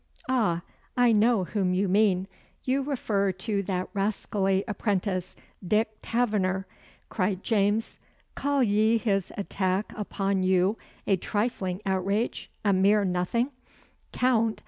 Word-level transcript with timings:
"Ah! 0.27 0.63
I 0.97 1.11
know 1.11 1.43
whom 1.43 1.75
you 1.75 1.87
mean. 1.87 2.27
You 2.63 2.81
refer 2.81 3.31
to 3.33 3.61
that 3.61 3.87
rascally 3.93 4.63
apprentice, 4.67 5.35
Dick 5.63 5.91
Taverner," 6.01 6.65
cried 7.09 7.43
James. 7.43 7.99
"Call 8.33 8.63
ye 8.63 8.97
his 8.97 9.31
attack 9.37 9.93
upon 9.95 10.41
you 10.41 10.75
a 11.05 11.17
trifling 11.17 11.81
outrage 11.85 12.49
a 12.65 12.73
mere 12.73 13.05
nothing, 13.05 13.51
Count. 14.11 14.59